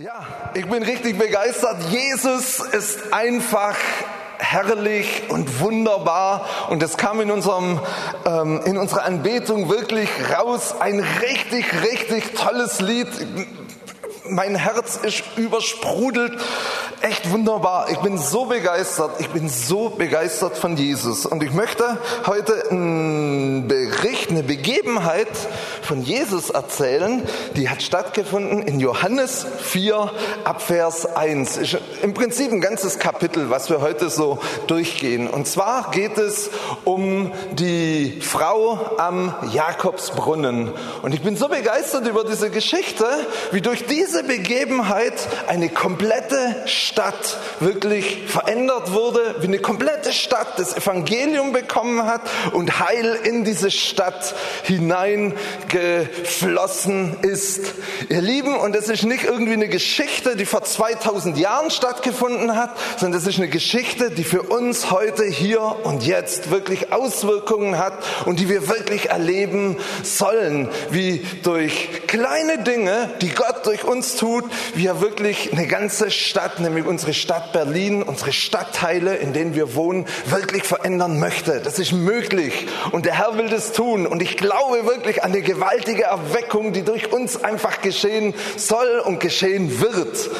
[0.00, 1.76] Ja, ich bin richtig begeistert.
[1.88, 3.76] Jesus ist einfach
[4.38, 7.78] herrlich und wunderbar und es kam in unserem
[8.26, 13.06] ähm, in unserer Anbetung wirklich raus ein richtig richtig tolles Lied
[14.28, 16.32] mein Herz ist übersprudelt.
[17.02, 17.90] Echt wunderbar.
[17.90, 19.20] Ich bin so begeistert.
[19.20, 21.26] Ich bin so begeistert von Jesus.
[21.26, 25.28] Und ich möchte heute einen Bericht, eine Begebenheit
[25.84, 27.22] von Jesus erzählen.
[27.56, 30.10] Die hat stattgefunden in Johannes 4
[30.44, 31.56] Abvers 1.
[31.58, 35.28] Ist Im Prinzip ein ganzes Kapitel, was wir heute so durchgehen.
[35.28, 36.50] Und zwar geht es
[36.84, 40.72] um die Frau am Jakobsbrunnen.
[41.02, 43.06] Und ich bin so begeistert über diese Geschichte,
[43.52, 45.14] wie durch diese Begebenheit
[45.46, 52.80] eine komplette Stadt wirklich verändert wurde, wie eine komplette Stadt das Evangelium bekommen hat und
[52.80, 54.34] Heil in diese Stadt
[55.74, 57.74] hineingeflossen ist.
[58.08, 62.76] Ihr Lieben, und das ist nicht irgendwie eine Geschichte, die vor 2000 Jahren stattgefunden hat,
[62.98, 67.94] sondern das ist eine Geschichte, die für uns heute hier und jetzt wirklich Auswirkungen hat
[68.24, 74.44] und die wir wirklich erleben sollen, wie durch kleine Dinge, die Gott durch uns tut,
[74.74, 79.74] wie er wirklich eine ganze Stadt, nämlich unsere Stadt Berlin, unsere Stadtteile, in denen wir
[79.74, 81.60] wohnen, wirklich verändern möchte.
[81.60, 85.42] Das ist möglich und der Herr will das tun und ich glaube wirklich an eine
[85.42, 85.63] gewaltige
[86.04, 90.30] Erweckung, die durch uns einfach geschehen soll und geschehen wird.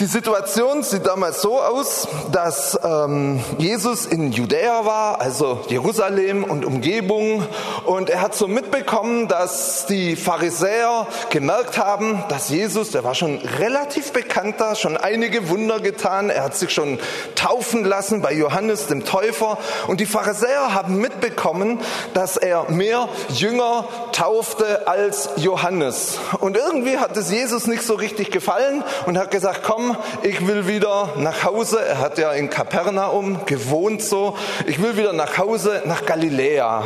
[0.00, 6.64] Die Situation sieht damals so aus, dass ähm, Jesus in Judäa war, also Jerusalem und
[6.64, 7.44] Umgebung,
[7.84, 13.38] und er hat so mitbekommen, dass die Pharisäer gemerkt haben, dass Jesus, der war schon
[13.58, 17.00] relativ bekannter, schon einige Wunder getan, er hat sich schon
[17.34, 21.80] taufen lassen bei Johannes dem Täufer, und die Pharisäer haben mitbekommen,
[22.14, 26.20] dass er mehr Jünger taufte als Johannes.
[26.38, 29.87] Und irgendwie hat es Jesus nicht so richtig gefallen und hat gesagt, komm,
[30.22, 31.84] ich will wieder nach Hause.
[31.84, 34.36] Er hat ja in Kapernaum gewohnt so.
[34.66, 36.84] Ich will wieder nach Hause, nach Galiläa.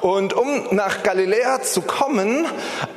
[0.00, 2.46] Und um nach Galiläa zu kommen,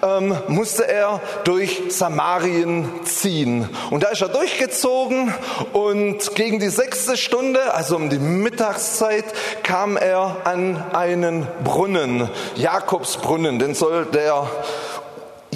[0.04, 3.70] ähm, musste er durch Samarien ziehen.
[3.92, 5.34] Und da ist er durchgezogen
[5.74, 9.26] und gegen die sechste Stunde, also um die Mittagszeit,
[9.64, 13.60] kam er an einen Brunnen, Jakobsbrunnen.
[13.60, 14.48] Den soll der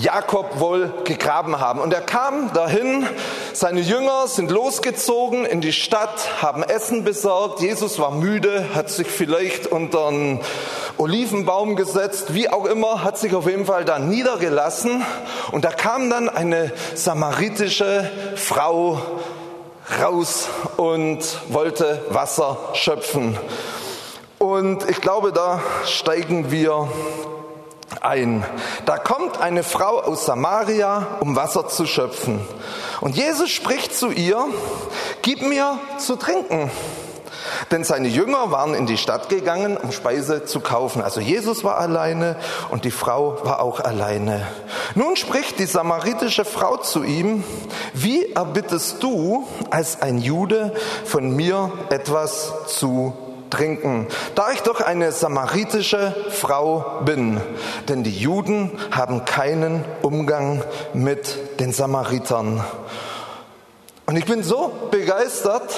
[0.01, 1.79] Jakob wohl gegraben haben.
[1.79, 3.05] Und er kam dahin,
[3.53, 7.61] seine Jünger sind losgezogen in die Stadt, haben Essen besorgt.
[7.61, 10.39] Jesus war müde, hat sich vielleicht unter einen
[10.97, 15.05] Olivenbaum gesetzt, wie auch immer, hat sich auf jeden Fall da niedergelassen.
[15.51, 18.99] Und da kam dann eine samaritische Frau
[20.01, 21.19] raus und
[21.49, 23.37] wollte Wasser schöpfen.
[24.39, 26.87] Und ich glaube, da steigen wir
[28.01, 28.43] ein.
[28.85, 32.39] Da kommt eine Frau aus Samaria, um Wasser zu schöpfen.
[33.01, 34.45] Und Jesus spricht zu ihr,
[35.21, 36.71] gib mir zu trinken.
[37.71, 41.01] Denn seine Jünger waren in die Stadt gegangen, um Speise zu kaufen.
[41.01, 42.35] Also Jesus war alleine
[42.69, 44.45] und die Frau war auch alleine.
[44.95, 47.43] Nun spricht die samaritische Frau zu ihm,
[47.93, 50.73] wie erbittest du als ein Jude
[51.05, 53.13] von mir etwas zu
[53.51, 57.39] trinken, da ich doch eine samaritische Frau bin.
[57.87, 60.63] Denn die Juden haben keinen Umgang
[60.93, 62.63] mit den Samaritern.
[64.07, 65.73] Und ich bin so begeistert,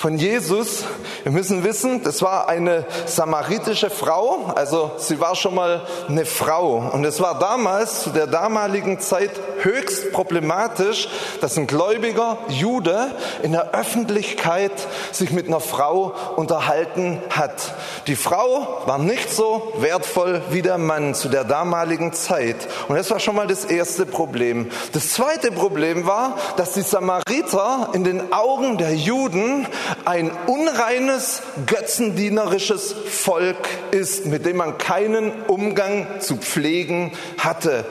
[0.00, 0.84] von Jesus.
[1.24, 6.90] Wir müssen wissen, das war eine samaritische Frau, also sie war schon mal eine Frau.
[6.90, 9.30] Und es war damals, zu der damaligen Zeit,
[9.60, 11.06] höchst problematisch,
[11.42, 13.10] dass ein gläubiger Jude
[13.42, 14.72] in der Öffentlichkeit
[15.12, 17.74] sich mit einer Frau unterhalten hat.
[18.06, 22.56] Die Frau war nicht so wertvoll wie der Mann zu der damaligen Zeit.
[22.88, 24.70] Und das war schon mal das erste Problem.
[24.94, 29.66] Das zweite Problem war, dass die Samariter in den Augen der Juden
[30.04, 37.84] ein unreines, götzendienerisches Volk ist, mit dem man keinen Umgang zu pflegen hatte.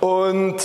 [0.00, 0.56] Und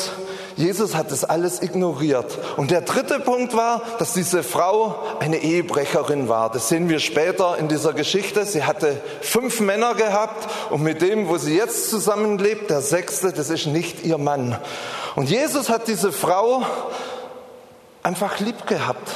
[0.56, 2.38] Jesus hat das alles ignoriert.
[2.56, 6.50] Und der dritte Punkt war, dass diese Frau eine Ehebrecherin war.
[6.50, 8.46] Das sehen wir später in dieser Geschichte.
[8.46, 13.50] Sie hatte fünf Männer gehabt und mit dem, wo sie jetzt zusammenlebt, der sechste, das
[13.50, 14.58] ist nicht ihr Mann.
[15.16, 16.66] Und Jesus hat diese Frau
[18.02, 19.12] einfach lieb gehabt.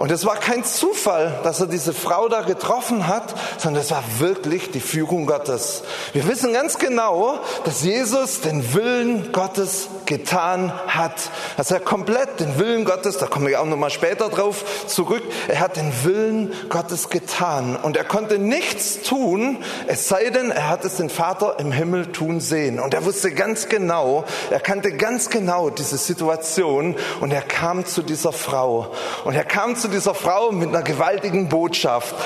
[0.00, 4.02] Und es war kein Zufall, dass er diese Frau da getroffen hat, sondern es war
[4.16, 5.82] wirklich die Führung Gottes.
[6.14, 11.30] Wir wissen ganz genau, dass Jesus den Willen Gottes getan hat.
[11.56, 15.60] Dass er komplett den Willen Gottes, da komme ich auch nochmal später drauf zurück, er
[15.60, 17.76] hat den Willen Gottes getan.
[17.76, 22.10] Und er konnte nichts tun, es sei denn, er hat es den Vater im Himmel
[22.10, 22.80] tun sehen.
[22.80, 28.02] Und er wusste ganz genau, er kannte ganz genau diese Situation und er kam zu
[28.02, 28.92] dieser Frau.
[29.24, 32.16] Und er kam zu dieser Frau mit einer gewaltigen Botschaft.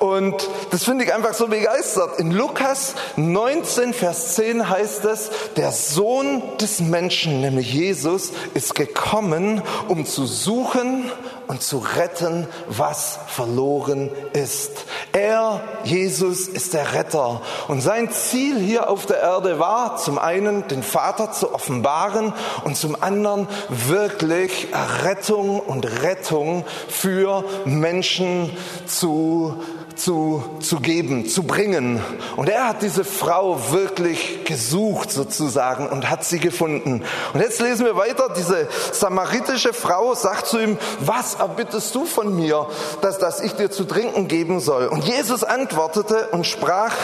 [0.00, 2.18] Und das finde ich einfach so begeistert.
[2.18, 9.62] In Lukas 19, Vers 10 heißt es, der Sohn des Menschen, nämlich Jesus, ist gekommen,
[9.88, 11.10] um zu suchen
[11.46, 14.84] und zu retten, was verloren ist.
[15.12, 17.40] Er, Jesus, ist der Retter.
[17.68, 22.32] Und sein Ziel hier auf der Erde war, zum einen den Vater zu offenbaren
[22.64, 24.68] und zum anderen wirklich
[25.02, 28.50] Rettung und Rettung für Menschen
[28.86, 29.62] zu
[29.98, 32.02] zu, zu geben, zu bringen.
[32.36, 37.02] Und er hat diese Frau wirklich gesucht sozusagen und hat sie gefunden.
[37.32, 38.30] Und jetzt lesen wir weiter.
[38.36, 42.66] Diese samaritische Frau sagt zu ihm, was erbittest du von mir,
[43.00, 44.86] dass, dass ich dir zu trinken geben soll?
[44.86, 46.94] Und Jesus antwortete und sprach,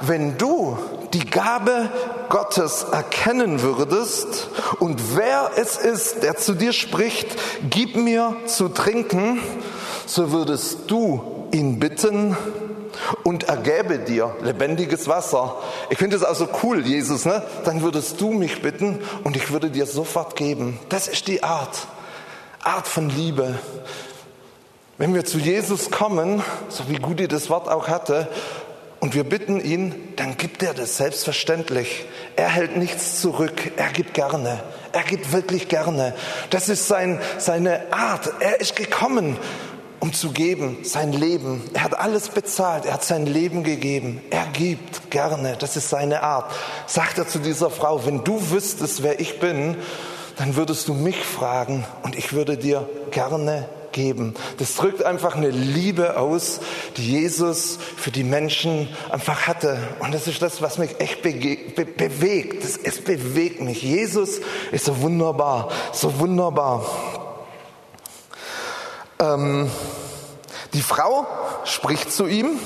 [0.00, 0.78] wenn du
[1.12, 1.90] die Gabe
[2.28, 4.48] Gottes erkennen würdest
[4.80, 7.28] und wer es ist, der zu dir spricht,
[7.70, 9.40] gib mir zu trinken,
[10.06, 12.36] so würdest du ihn bitten
[13.22, 15.56] und er gäbe dir lebendiges Wasser.
[15.90, 17.42] Ich finde es also cool, Jesus, ne?
[17.64, 20.78] Dann würdest du mich bitten und ich würde dir sofort geben.
[20.88, 21.86] Das ist die Art,
[22.62, 23.58] Art von Liebe.
[24.96, 28.28] Wenn wir zu Jesus kommen, so wie Gudi das Wort auch hatte,
[29.04, 32.06] und wir bitten ihn, dann gibt er das selbstverständlich.
[32.36, 33.72] Er hält nichts zurück.
[33.76, 34.62] Er gibt gerne.
[34.92, 36.14] Er gibt wirklich gerne.
[36.48, 38.32] Das ist sein, seine Art.
[38.40, 39.36] Er ist gekommen,
[40.04, 41.62] um zu geben, sein Leben.
[41.72, 44.20] Er hat alles bezahlt, er hat sein Leben gegeben.
[44.28, 46.52] Er gibt gerne, das ist seine Art.
[46.86, 49.78] Sagt er zu dieser Frau, wenn du wüsstest, wer ich bin,
[50.36, 54.34] dann würdest du mich fragen und ich würde dir gerne geben.
[54.58, 56.60] Das drückt einfach eine Liebe aus,
[56.98, 59.78] die Jesus für die Menschen einfach hatte.
[60.00, 62.62] Und das ist das, was mich echt be be bewegt.
[62.62, 63.80] Das, es bewegt mich.
[63.80, 66.84] Jesus ist so wunderbar, so wunderbar.
[69.20, 69.70] Ähm,
[70.72, 71.26] die Frau
[71.64, 72.58] spricht zu ihm,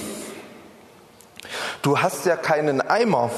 [1.82, 3.30] du hast ja keinen Eimer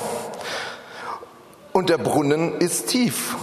[1.72, 3.36] und der Brunnen ist tief.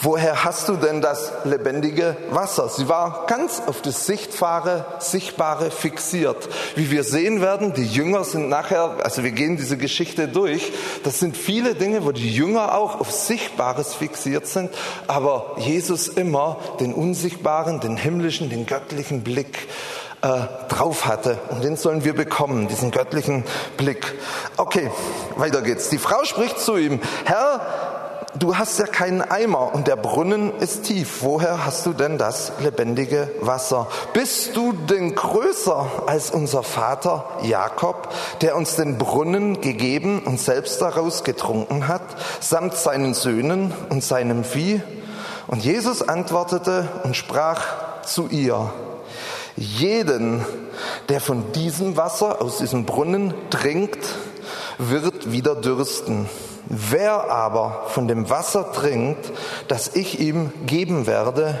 [0.00, 2.68] Woher hast du denn das lebendige Wasser?
[2.68, 6.48] Sie war ganz auf das Sichtbare, Sichtbare fixiert.
[6.76, 10.72] Wie wir sehen werden, die Jünger sind nachher, also wir gehen diese Geschichte durch,
[11.02, 14.70] das sind viele Dinge, wo die Jünger auch auf Sichtbares fixiert sind,
[15.08, 19.66] aber Jesus immer den unsichtbaren, den himmlischen, den göttlichen Blick
[20.22, 20.28] äh,
[20.68, 21.38] drauf hatte.
[21.50, 23.44] Und den sollen wir bekommen, diesen göttlichen
[23.76, 24.14] Blick.
[24.56, 24.90] Okay,
[25.36, 25.88] weiter geht's.
[25.90, 27.60] Die Frau spricht zu ihm, Herr,
[28.34, 31.22] du hast ja keinen Eimer und der Brunnen ist tief.
[31.22, 33.88] Woher hast du denn das lebendige Wasser?
[34.12, 38.08] Bist du denn größer als unser Vater Jakob,
[38.40, 42.02] der uns den Brunnen gegeben und selbst daraus getrunken hat,
[42.40, 44.82] samt seinen Söhnen und seinem Vieh?
[45.46, 47.62] Und Jesus antwortete und sprach
[48.02, 48.70] zu ihr,
[49.56, 50.44] jeden,
[51.08, 54.06] der von diesem Wasser aus diesem Brunnen trinkt,
[54.78, 56.28] wird wieder dürsten.
[56.70, 59.32] Wer aber von dem Wasser trinkt,
[59.68, 61.58] das ich ihm geben werde,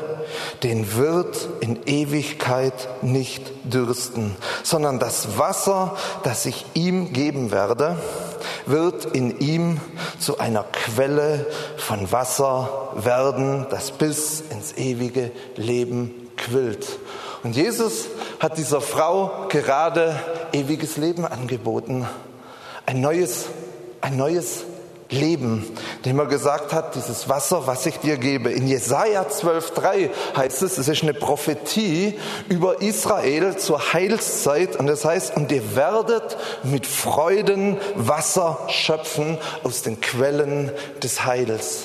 [0.62, 7.96] den wird in Ewigkeit nicht dürsten, sondern das Wasser, das ich ihm geben werde,
[8.66, 9.80] wird in ihm
[10.18, 11.46] zu einer Quelle
[11.78, 16.86] von Wasser werden, das bis ins ewige Leben quillt.
[17.42, 18.08] Und Jesus
[18.40, 20.20] hat dieser Frau gerade
[20.52, 22.06] ewiges Leben angeboten.
[22.84, 23.46] Ein neues,
[24.02, 24.64] ein neues
[25.10, 25.64] Leben,
[26.04, 28.50] dem er gesagt hat, dieses Wasser, was ich dir gebe.
[28.50, 35.04] In Jesaja 12,3 heißt es, es ist eine Prophetie über Israel zur Heilszeit und das
[35.04, 40.72] heißt, und ihr werdet mit Freuden Wasser schöpfen aus den Quellen
[41.02, 41.84] des Heils.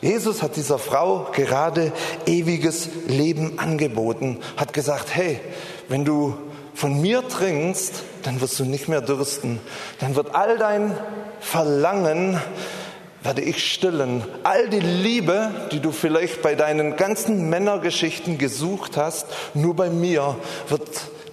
[0.00, 1.92] Jesus hat dieser Frau gerade
[2.26, 5.40] ewiges Leben angeboten, hat gesagt, hey,
[5.88, 6.34] wenn du
[6.74, 9.60] von mir trinkst, dann wirst du nicht mehr dürsten.
[10.00, 10.96] Dann wird all dein
[11.40, 12.40] Verlangen,
[13.22, 14.22] werde ich stillen.
[14.42, 20.36] All die Liebe, die du vielleicht bei deinen ganzen Männergeschichten gesucht hast, nur bei mir
[20.68, 20.82] wird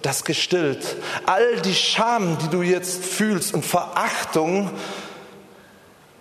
[0.02, 0.96] das gestillt.
[1.26, 4.70] All die Scham, die du jetzt fühlst und Verachtung,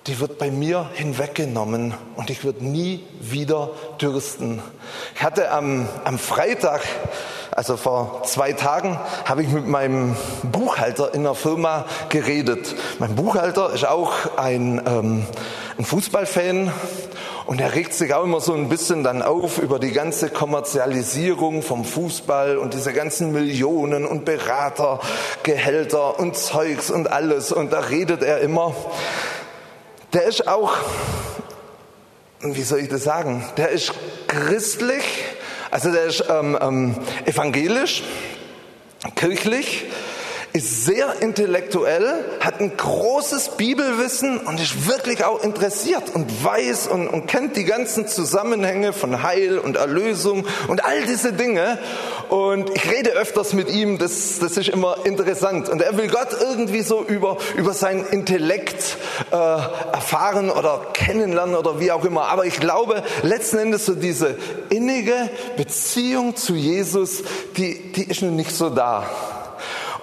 [0.07, 3.69] die wird bei mir hinweggenommen und ich würde nie wieder
[4.01, 4.61] dürsten.
[5.15, 6.81] Ich hatte am, am Freitag,
[7.51, 12.75] also vor zwei Tagen, habe ich mit meinem Buchhalter in der Firma geredet.
[12.97, 15.25] Mein Buchhalter ist auch ein, ähm,
[15.77, 16.71] ein Fußballfan
[17.45, 21.63] Und er regt sich auch immer so ein bisschen dann auf über die ganze Kommerzialisierung
[21.63, 27.51] vom Fußball und diese ganzen Millionen und Beratergehälter und Zeugs und alles.
[27.51, 28.73] Und da redet er immer.
[30.13, 30.73] Der ist auch,
[32.41, 33.93] wie soll ich das sagen, der ist
[34.27, 35.03] christlich,
[35.69, 38.03] also der ist ähm, ähm, evangelisch,
[39.15, 39.85] kirchlich,
[40.53, 47.07] ist sehr intellektuell, hat ein großes Bibelwissen und ist wirklich auch interessiert und weiß und,
[47.07, 51.79] und kennt die ganzen Zusammenhänge von Heil und Erlösung und all diese Dinge.
[52.27, 55.69] Und ich rede öfters mit ihm, das, das ist immer interessant.
[55.69, 58.97] Und er will Gott irgendwie so über, über sein Intellekt
[59.31, 62.25] äh, erfahren oder kennenlernen oder wie auch immer.
[62.27, 64.37] Aber ich glaube, letzten Endes so diese
[64.69, 67.23] innige Beziehung zu Jesus,
[67.55, 69.09] die, die ist nun nicht so da.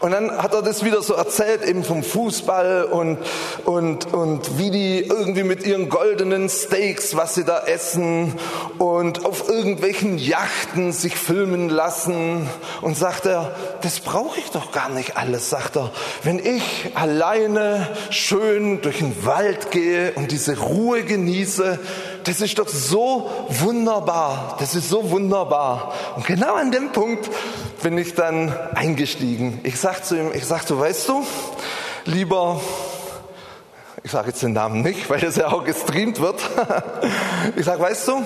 [0.01, 3.19] Und dann hat er das wieder so erzählt, eben vom Fußball und,
[3.65, 8.35] und, und wie die irgendwie mit ihren goldenen Steaks, was sie da essen
[8.79, 12.49] und auf irgendwelchen Yachten sich filmen lassen.
[12.81, 15.91] Und sagt er, das brauche ich doch gar nicht alles, sagt er.
[16.23, 21.79] Wenn ich alleine schön durch den Wald gehe und diese Ruhe genieße,
[22.29, 24.57] das ist doch so wunderbar.
[24.61, 25.95] Das ist so wunderbar.
[26.15, 27.31] Und genau an dem Punkt
[27.83, 29.61] bin ich dann eingestiegen.
[29.63, 31.25] Ich sag zu ihm, ich sag, du weißt du,
[32.05, 32.61] lieber,
[34.03, 36.39] ich sage jetzt den Namen nicht, weil das ja auch gestreamt wird.
[37.57, 38.23] Ich sag, weißt du,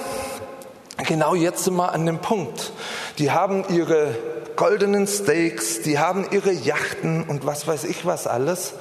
[1.06, 2.72] genau jetzt sind wir an dem Punkt.
[3.18, 4.16] Die haben ihre
[4.56, 8.74] goldenen Steaks, die haben ihre Yachten und was weiß ich was alles.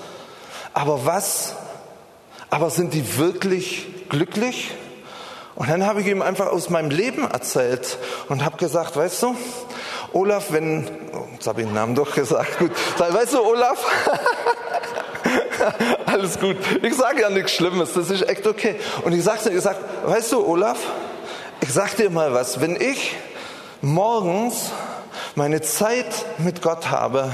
[0.73, 1.53] Aber was,
[2.49, 4.71] aber sind die wirklich glücklich?
[5.55, 7.97] Und dann habe ich ihm einfach aus meinem Leben erzählt
[8.29, 9.35] und habe gesagt, weißt du,
[10.13, 10.89] Olaf, wenn,
[11.33, 13.85] jetzt habe ich den Namen doch gesagt, gut, weißt du, Olaf,
[16.05, 18.75] alles gut, ich sage ja nichts Schlimmes, das ist echt okay.
[19.03, 20.77] Und ich sagte, ich sag, weißt du, Olaf,
[21.59, 23.15] ich sag dir mal was, wenn ich
[23.81, 24.71] morgens
[25.35, 27.31] meine Zeit mit Gott habe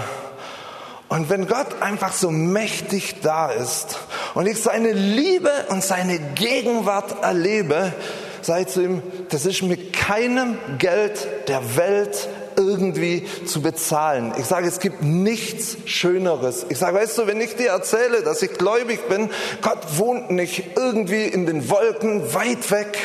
[1.08, 4.00] und wenn Gott einfach so mächtig da ist
[4.34, 7.94] und ich seine Liebe und seine Gegenwart erlebe,
[8.42, 14.34] sei zu ihm, das ist mit keinem Geld der Welt irgendwie zu bezahlen.
[14.38, 16.66] Ich sage, es gibt nichts Schöneres.
[16.70, 19.30] Ich sage, weißt du, wenn ich dir erzähle, dass ich gläubig bin,
[19.62, 22.98] Gott wohnt nicht irgendwie in den Wolken weit weg,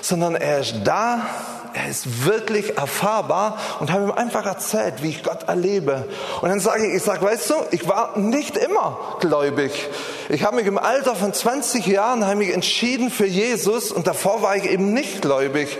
[0.00, 1.26] sondern er ist da
[1.74, 6.08] er ist wirklich erfahrbar und habe ihm einfach erzählt, wie ich Gott erlebe.
[6.40, 9.88] Und dann sage ich, ich sage, weißt du, ich war nicht immer gläubig.
[10.28, 14.42] Ich habe mich im Alter von 20 Jahren habe mich entschieden für Jesus und davor
[14.42, 15.78] war ich eben nicht gläubig.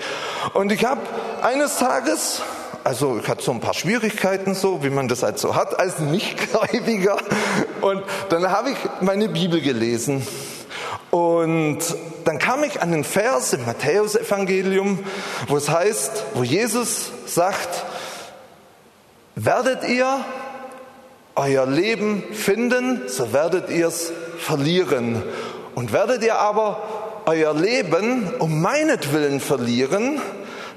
[0.55, 1.01] Und ich habe
[1.43, 2.43] eines Tages
[2.85, 6.01] also ich hatte so ein paar Schwierigkeiten so, wie man das halt so hat als
[6.01, 7.17] Nichtgläubiger.
[7.81, 10.27] Und dann habe ich meine Bibel gelesen.
[11.11, 11.79] Und
[12.25, 14.99] dann kam ich an den Vers im Matthäusevangelium,
[15.49, 17.85] wo es heißt, wo Jesus sagt,
[19.35, 20.25] werdet ihr
[21.35, 25.23] euer Leben finden, so werdet ihr es verlieren.
[25.75, 26.83] Und werdet ihr aber
[27.27, 30.21] euer Leben um meinetwillen verlieren,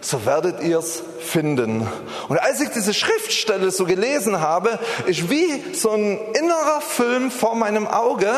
[0.01, 1.87] so werdet ihr es finden.
[2.27, 7.55] Und als ich diese Schriftstelle so gelesen habe, ist wie so ein innerer Film vor
[7.55, 8.31] meinem Auge,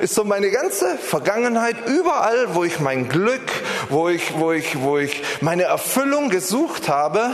[0.00, 3.50] ist so meine ganze Vergangenheit überall, wo ich mein Glück,
[3.88, 7.32] wo ich, wo ich, wo ich meine Erfüllung gesucht habe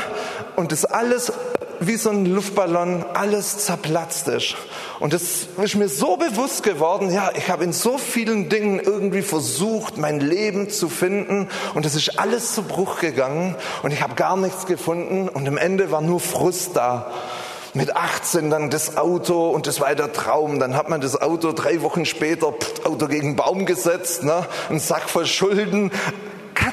[0.57, 1.33] und das alles
[1.81, 4.57] wie so ein Luftballon alles zerplatzt ist.
[4.99, 9.23] Und es ist mir so bewusst geworden, ja, ich habe in so vielen Dingen irgendwie
[9.23, 14.15] versucht, mein Leben zu finden und es ist alles zu Bruch gegangen und ich habe
[14.15, 17.11] gar nichts gefunden und am Ende war nur Frust da.
[17.75, 20.59] Mit 18 dann das Auto und das war der Traum.
[20.59, 24.47] Dann hat man das Auto drei Wochen später, pff, Auto gegen Baum gesetzt, ne?
[24.71, 25.91] ein Sack voll Schulden,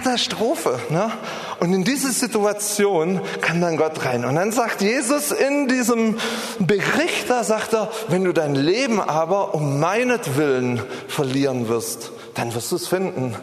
[0.04, 0.80] Katastrophe.
[0.90, 1.12] Ne?
[1.60, 4.26] Und in diese Situation kann dann Gott rein.
[4.26, 6.18] Und dann sagt Jesus in diesem
[6.60, 12.72] Bericht, da sagt er, wenn du dein Leben aber um meinetwillen verlieren wirst, dann wirst
[12.72, 13.36] du es finden.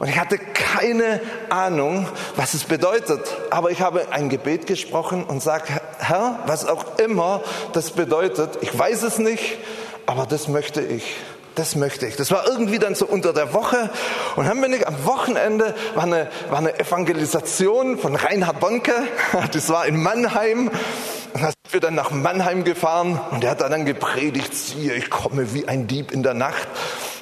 [0.00, 1.20] Und ich hatte keine
[1.50, 3.20] Ahnung, was es bedeutet.
[3.50, 5.66] Aber ich habe ein Gebet gesprochen und sage,
[5.98, 7.42] Herr, was auch immer
[7.74, 9.58] das bedeutet, ich weiß es nicht,
[10.06, 11.16] aber das möchte ich
[11.58, 12.16] das möchte ich.
[12.16, 13.90] Das war irgendwie dann so unter der Woche.
[14.36, 18.92] Und dann bin ich am Wochenende, war eine, war eine Evangelisation von Reinhard Bonke.
[19.52, 20.68] Das war in Mannheim.
[20.68, 25.10] Und da sind wir dann nach Mannheim gefahren und er hat dann gepredigt, siehe, ich
[25.10, 26.68] komme wie ein Dieb in der Nacht.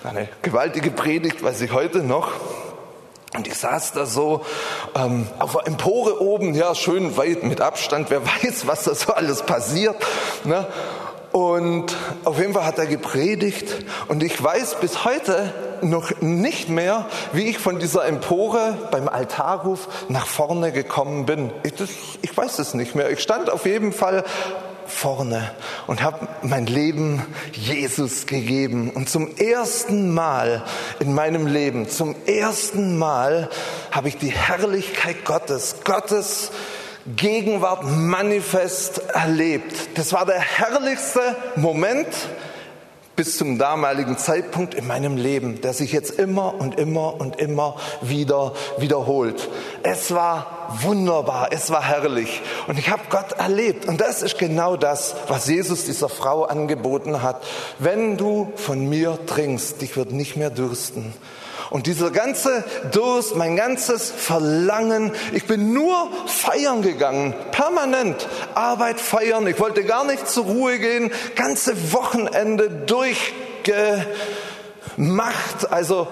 [0.05, 2.31] Eine gewaltige Predigt, weiß ich heute noch.
[3.35, 4.45] Und ich saß da so
[4.95, 9.13] ähm, auf der Empore oben, ja, schön weit mit Abstand, wer weiß, was da so
[9.13, 9.97] alles passiert.
[10.45, 10.67] Ne?
[11.37, 15.53] Und auf jeden Fall hat er gepredigt und ich weiß bis heute
[15.83, 21.53] noch nicht mehr, wie ich von dieser Empore beim Altarruf nach vorne gekommen bin.
[21.63, 21.91] Ich, das,
[22.23, 23.11] ich weiß es nicht mehr.
[23.11, 24.25] Ich stand auf jeden Fall
[24.87, 25.51] vorne
[25.87, 28.89] und habe mein Leben Jesus gegeben.
[28.89, 30.65] Und zum ersten Mal
[31.01, 33.51] in meinem Leben, zum ersten Mal
[33.91, 36.51] habe ich die Herrlichkeit Gottes, Gottes
[37.15, 39.97] Gegenwart manifest erlebt.
[39.97, 41.21] Das war der herrlichste
[41.55, 42.09] Moment
[43.17, 47.77] bis zum damaligen Zeitpunkt in meinem Leben, der sich jetzt immer und immer und immer
[48.03, 49.49] wieder wiederholt.
[49.83, 54.77] Es war wunderbar, es war herrlich und ich habe Gott erlebt und das ist genau
[54.77, 57.43] das, was Jesus dieser Frau angeboten hat.
[57.79, 61.15] Wenn du von mir trinkst, dich wird nicht mehr dürsten.
[61.71, 69.47] Und dieser ganze Durst, mein ganzes Verlangen, ich bin nur feiern gegangen, permanent Arbeit feiern.
[69.47, 74.07] Ich wollte gar nicht zur Ruhe gehen, ganze Wochenende durchgemacht.
[75.71, 76.07] Also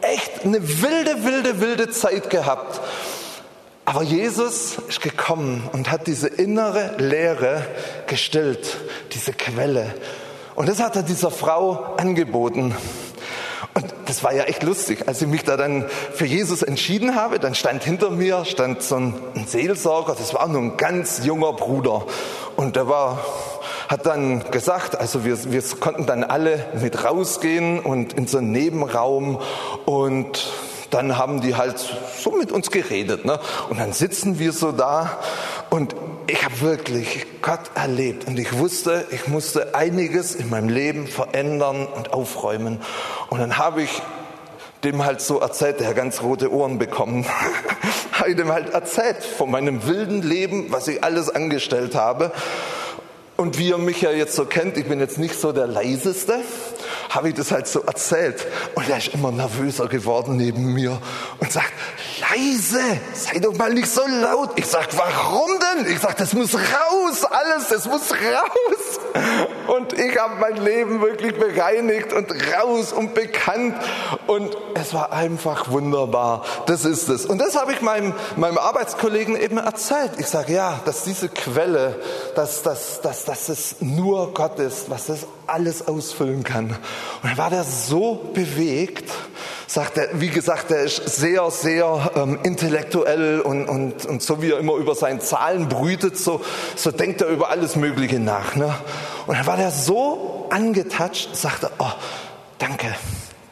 [0.00, 2.80] echt eine wilde, wilde, wilde Zeit gehabt.
[3.84, 7.64] Aber Jesus ist gekommen und hat diese innere Leere
[8.08, 8.78] gestillt,
[9.12, 9.94] diese Quelle.
[10.56, 12.74] Und das hat er dieser Frau angeboten.
[14.06, 15.08] Das war ja echt lustig.
[15.08, 18.96] Als ich mich da dann für Jesus entschieden habe, dann stand hinter mir stand so
[18.96, 19.14] ein,
[19.46, 22.06] Seelsorger, das war nur ein ganz junger Bruder.
[22.54, 23.18] Und der war,
[23.88, 28.52] hat dann gesagt, also wir, wir konnten dann alle mit rausgehen und in so einen
[28.52, 29.40] Nebenraum
[29.84, 30.50] und
[30.96, 33.24] dann haben die halt so mit uns geredet.
[33.24, 33.38] Ne?
[33.68, 35.18] Und dann sitzen wir so da
[35.70, 35.94] und
[36.26, 41.86] ich habe wirklich Gott erlebt und ich wusste, ich musste einiges in meinem Leben verändern
[41.86, 42.80] und aufräumen.
[43.30, 44.02] Und dann habe ich
[44.84, 47.26] dem halt so erzählt, der hat ganz rote Ohren bekommen,
[48.12, 52.32] habe ich dem halt erzählt von meinem wilden Leben, was ich alles angestellt habe.
[53.36, 56.38] Und wie ihr mich ja jetzt so kennt, ich bin jetzt nicht so der leiseste,
[57.10, 58.46] habe ich das halt so erzählt.
[58.74, 60.98] Und er ist immer nervöser geworden neben mir
[61.38, 61.72] und sagt,
[62.20, 62.80] leise,
[63.14, 64.50] sei doch mal nicht so laut.
[64.56, 65.92] Ich sag, warum denn?
[65.92, 69.00] Ich sag, das muss raus, alles, das muss raus.
[69.66, 73.76] Und ich habe mein Leben wirklich bereinigt und raus und bekannt.
[74.26, 76.44] Und es war einfach wunderbar.
[76.66, 77.26] Das ist es.
[77.26, 80.12] Und das habe ich meinem, meinem Arbeitskollegen eben erzählt.
[80.18, 82.00] Ich sage, ja, dass diese Quelle,
[82.34, 86.76] dass, dass, dass, dass es nur Gott ist, was das alles ausfüllen kann.
[87.22, 89.10] Und dann war der so bewegt,
[89.66, 94.52] sagt er, wie gesagt, er ist sehr, sehr ähm, intellektuell und, und, und so wie
[94.52, 96.40] er immer über seine Zahlen brütet, so,
[96.76, 98.54] so denkt er über alles Mögliche nach.
[98.54, 98.72] Ne?
[99.26, 101.92] Und dann war der so angetatscht, sagte, oh,
[102.58, 102.94] danke,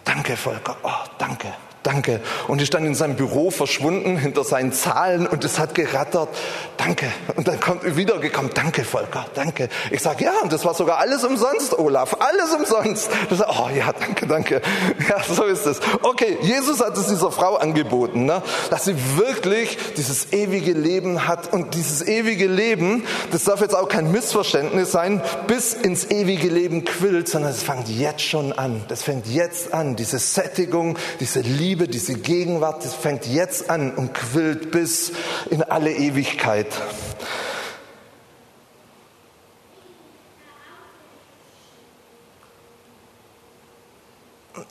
[0.05, 1.49] danke Volker, oh, danke.
[1.85, 2.21] Danke.
[2.49, 6.31] Und ist dann in seinem Büro verschwunden hinter seinen Zahlen und es hat gerattert.
[6.79, 7.13] Danke.
[7.37, 8.51] Und dann kommt wieder gekommen.
[8.55, 9.27] Danke, Volker.
[9.35, 9.69] Danke.
[9.91, 12.17] Ich sage, ja, und das war sogar alles umsonst, Olaf.
[12.21, 13.11] Alles umsonst.
[13.29, 14.61] Das, oh ja, danke, danke.
[15.09, 15.81] Ja, so ist es.
[16.03, 21.53] Okay, Jesus hat es dieser Frau angeboten, ne, dass sie wirklich dieses ewige Leben hat.
[21.53, 26.87] Und dieses ewige Leben, das darf jetzt auch kein Missverständnis sein, bis ins ewige Leben
[26.87, 28.83] quillt, sondern es fängt jetzt schon an.
[28.89, 29.97] Das fängt jetzt an.
[29.97, 35.11] Diese Sättigung, diese Liebe Liebe, diese Gegenwart, das fängt jetzt an und quillt bis
[35.51, 36.69] in alle Ewigkeit.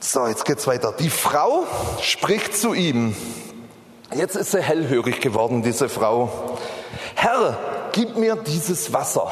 [0.00, 0.94] So, jetzt geht's weiter.
[0.98, 1.66] Die Frau
[2.00, 3.14] spricht zu ihm.
[4.14, 6.56] Jetzt ist sie hellhörig geworden, diese Frau.
[7.16, 7.58] Herr,
[7.92, 9.30] gib mir dieses Wasser.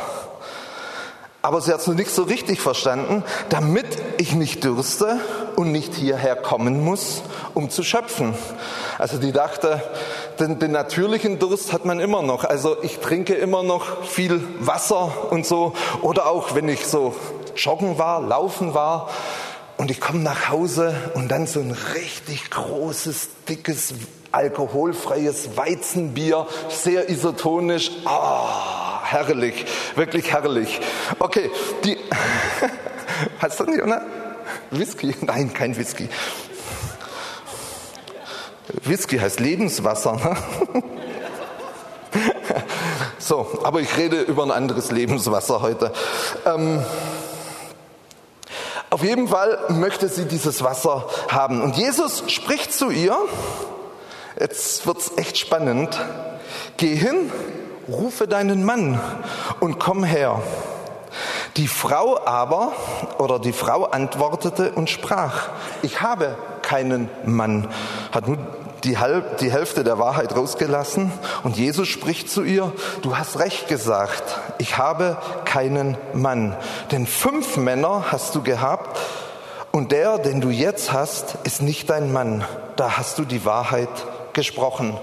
[1.41, 3.87] Aber sie hat es noch nicht so richtig verstanden, damit
[4.19, 5.19] ich nicht dürste
[5.57, 7.23] und nicht hierher kommen muss,
[7.55, 8.35] um zu schöpfen.
[8.99, 9.83] Also die dachte,
[10.39, 12.45] den, den natürlichen Durst hat man immer noch.
[12.45, 15.73] Also ich trinke immer noch viel Wasser und so.
[16.03, 17.15] Oder auch wenn ich so
[17.57, 19.09] joggen war, laufen war
[19.77, 23.95] und ich komme nach Hause und dann so ein richtig großes, dickes,
[24.31, 27.91] alkoholfreies Weizenbier, sehr isotonisch.
[28.05, 30.81] Ah, herrlich, wirklich herrlich.
[31.19, 31.51] Okay,
[31.85, 31.97] die,
[33.39, 34.03] hast du nicht, oder?
[34.73, 35.15] Whisky?
[35.21, 36.09] Nein, kein Whisky.
[38.85, 40.13] Whisky heißt Lebenswasser.
[40.17, 40.83] Ne?
[43.19, 45.93] So, aber ich rede über ein anderes Lebenswasser heute.
[46.45, 46.85] Ähm,
[48.91, 51.63] auf jeden Fall möchte sie dieses Wasser haben.
[51.63, 53.17] Und Jesus spricht zu ihr,
[54.39, 55.99] jetzt wird's echt spannend,
[56.77, 57.31] geh hin,
[57.89, 59.01] rufe deinen Mann
[59.61, 60.43] und komm her.
[61.57, 62.73] Die Frau aber,
[63.19, 65.49] oder die Frau antwortete und sprach,
[65.83, 67.69] ich habe keinen Mann.
[68.13, 68.39] Hat nur
[68.85, 71.13] die, Halb, die Hälfte der Wahrheit rausgelassen
[71.45, 72.73] und Jesus spricht zu ihr,
[73.03, 76.57] du hast recht gesagt, ich habe keinen Mann,
[76.91, 78.99] denn fünf Männer hast du gehabt
[79.71, 82.45] und der, den du jetzt hast, ist nicht dein Mann.
[82.77, 83.89] Da hast du die Wahrheit
[84.35, 84.99] gesprochen.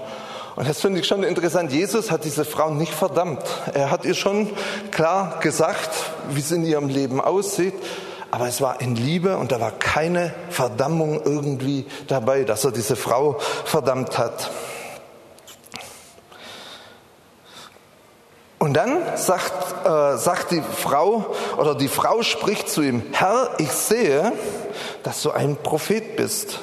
[0.56, 1.72] Und das finde ich schon interessant.
[1.72, 3.42] Jesus hat diese Frau nicht verdammt.
[3.72, 4.50] Er hat ihr schon
[4.90, 5.90] klar gesagt,
[6.30, 7.74] wie es in ihrem Leben aussieht.
[8.32, 12.94] Aber es war in Liebe und da war keine Verdammung irgendwie dabei, dass er diese
[12.94, 14.50] Frau verdammt hat.
[18.60, 23.72] Und dann sagt, äh, sagt die Frau oder die Frau spricht zu ihm, Herr, ich
[23.72, 24.32] sehe,
[25.02, 26.60] dass du ein Prophet bist.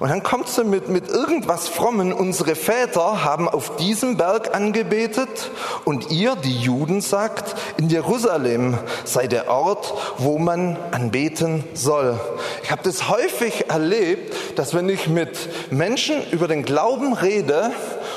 [0.00, 2.14] Und dann kommt sie mit, mit irgendwas Frommen.
[2.14, 5.50] Unsere Väter haben auf diesem Berg angebetet
[5.84, 12.18] und ihr, die Juden, sagt, in Jerusalem sei der Ort, wo man anbeten soll.
[12.62, 15.36] Ich habe das häufig erlebt, dass wenn ich mit
[15.70, 17.70] Menschen über den Glauben rede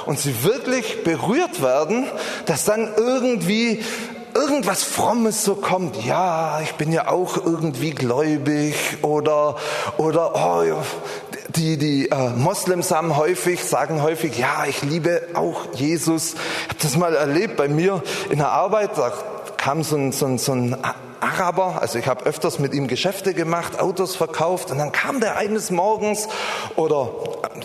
[0.06, 2.08] und sie wirklich berührt werden,
[2.46, 3.84] dass dann irgendwie
[4.34, 9.58] irgendwas Frommes so kommt, ja, ich bin ja auch irgendwie gläubig oder,
[9.98, 10.84] oder oh,
[11.56, 16.34] die, die äh, Moslems haben häufig, sagen häufig, ja, ich liebe auch Jesus.
[16.34, 19.12] Ich habe das mal erlebt bei mir in der Arbeit, da
[19.58, 20.76] kam so ein, so ein, so ein
[21.24, 25.38] Araber, also ich habe öfters mit ihm Geschäfte gemacht, Autos verkauft und dann kam der
[25.38, 26.28] eines Morgens
[26.76, 27.10] oder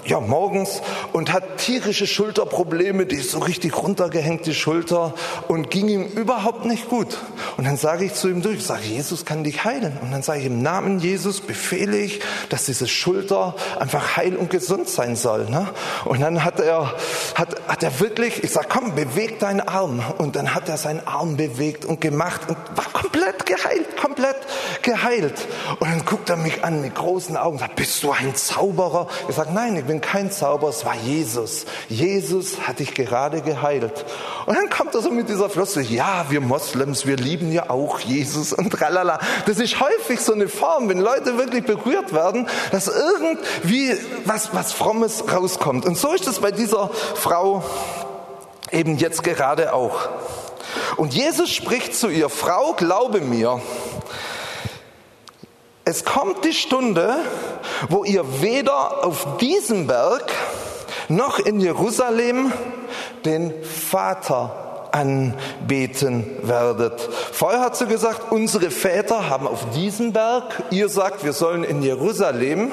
[0.05, 0.81] ja morgens
[1.13, 5.15] und hat tierische Schulterprobleme, die ist so richtig runtergehängt die Schulter
[5.49, 7.19] und ging ihm überhaupt nicht gut.
[7.57, 9.99] Und dann sage ich zu ihm durch, ich sage, Jesus kann dich heilen.
[10.01, 14.51] Und dann sage ich im Namen Jesus befehle ich, dass diese Schulter einfach heil und
[14.51, 15.51] gesund sein soll.
[15.51, 15.67] Ne?
[16.05, 16.95] Und dann hat er,
[17.35, 20.03] hat, hat er wirklich, ich sage, komm, beweg deinen Arm.
[20.19, 24.37] Und dann hat er seinen Arm bewegt und gemacht und war komplett geheilt, komplett
[24.83, 25.35] geheilt.
[25.81, 29.09] Und dann guckt er mich an mit großen Augen und sagt, bist du ein Zauberer?
[29.29, 31.65] Ich sage, nein, ich bin kein Zauberer, es war Jesus.
[31.89, 34.05] Jesus hat dich gerade geheilt.
[34.47, 37.99] Und dann kommt er so mit dieser Flosse, ja, wir Moslems, wir lieben ja auch
[38.01, 39.19] Jesus und tralala.
[39.47, 44.73] Das ist häufig so eine Form, wenn Leute wirklich berührt werden, dass irgendwie was, was
[44.73, 45.87] Frommes rauskommt.
[45.87, 47.65] Und so ist es bei dieser Frau
[48.71, 50.09] eben jetzt gerade auch.
[50.97, 53.61] Und Jesus spricht zu ihr, Frau, glaube mir,
[55.85, 57.17] es kommt die Stunde,
[57.89, 60.31] wo ihr weder auf diesem Berg
[61.09, 62.53] noch in Jerusalem
[63.25, 67.01] den Vater anbeten werdet.
[67.33, 71.83] Vorher hat sie gesagt, unsere Väter haben auf diesem Berg, ihr sagt, wir sollen in
[71.83, 72.73] Jerusalem.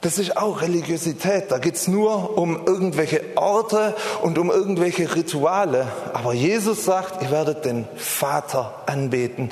[0.00, 1.50] Das ist auch Religiosität.
[1.50, 5.90] Da geht's nur um irgendwelche Orte und um irgendwelche Rituale.
[6.14, 9.50] Aber Jesus sagt, ihr werdet den Vater anbeten.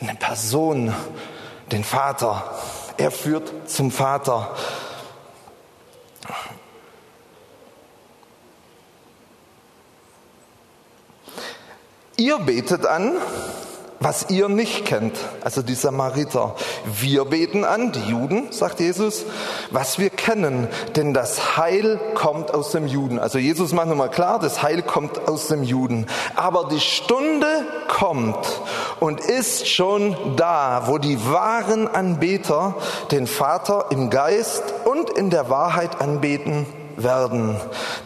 [0.00, 0.94] Eine Person,
[1.72, 2.54] den Vater.
[2.98, 4.54] Er führt zum Vater.
[12.16, 13.16] Ihr betet an,
[14.02, 16.54] was ihr nicht kennt, also die Samariter.
[16.86, 19.26] Wir beten an, die Juden, sagt Jesus,
[19.70, 23.18] was wir kennen, denn das Heil kommt aus dem Juden.
[23.18, 26.06] Also Jesus macht nochmal klar, das Heil kommt aus dem Juden.
[26.34, 27.46] Aber die Stunde
[27.88, 28.62] kommt
[29.00, 32.76] und ist schon da, wo die wahren Anbeter
[33.10, 36.64] den Vater im Geist und in der Wahrheit anbeten
[36.96, 37.56] werden.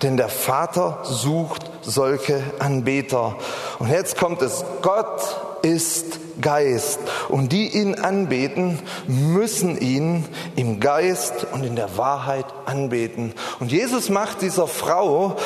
[0.03, 3.37] Denn der Vater sucht solche Anbeter.
[3.79, 6.99] Und jetzt kommt es, Gott ist Geist.
[7.29, 10.25] Und die ihn anbeten, müssen ihn
[10.57, 13.33] im Geist und in der Wahrheit anbeten.
[13.61, 15.37] Und Jesus macht dieser Frau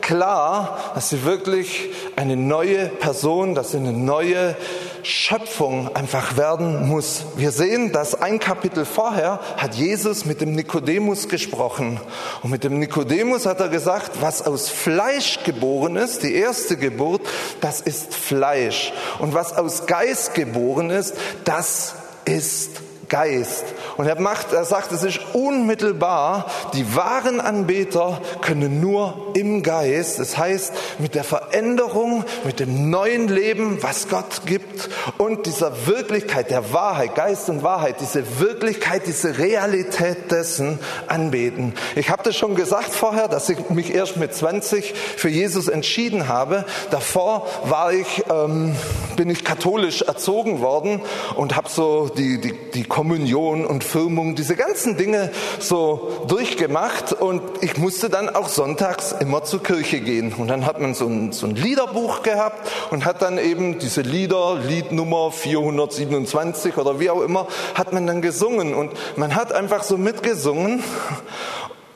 [0.00, 4.56] klar, dass sie wirklich eine neue Person, dass sie eine neue
[5.02, 7.24] Schöpfung einfach werden muss.
[7.36, 12.00] Wir sehen, dass ein Kapitel vorher hat Jesus mit dem Nikodemus gesprochen.
[12.42, 17.22] Und mit dem Nikodemus hat er gesagt, was aus Fleisch geboren ist, die erste Geburt,
[17.60, 18.92] das ist Fleisch.
[19.18, 22.80] Und was aus Geist geboren ist, das ist
[23.12, 23.66] Geist.
[23.98, 30.18] Und er macht, er sagt, es ist unmittelbar, die wahren Anbeter können nur im Geist,
[30.18, 36.50] das heißt mit der Veränderung, mit dem neuen Leben, was Gott gibt und dieser Wirklichkeit
[36.50, 41.74] der Wahrheit, Geist und Wahrheit, diese Wirklichkeit, diese Realität dessen anbeten.
[41.96, 46.28] Ich habe das schon gesagt vorher, dass ich mich erst mit 20 für Jesus entschieden
[46.28, 46.64] habe.
[46.90, 48.74] Davor war ich, ähm,
[49.16, 51.02] bin ich katholisch erzogen worden
[51.36, 57.12] und habe so die, die, die Kommunion und Firmung, diese ganzen Dinge so durchgemacht.
[57.12, 60.32] Und ich musste dann auch sonntags immer zur Kirche gehen.
[60.32, 64.02] Und dann hat man so ein, so ein Liederbuch gehabt und hat dann eben diese
[64.02, 68.72] Lieder, Liednummer 427 oder wie auch immer, hat man dann gesungen.
[68.72, 70.84] Und man hat einfach so mitgesungen